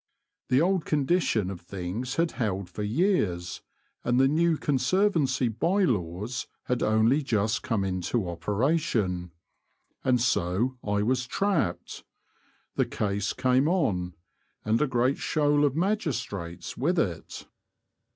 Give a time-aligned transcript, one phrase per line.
[0.49, 3.61] The old condition of things had held for years,
[4.03, 9.29] and the new Con servancy bye laws had only just come into operation.
[10.03, 12.03] And so I was trapped.
[12.77, 14.15] The case came on,
[14.65, 17.45] and a great shoal of magistrates with it.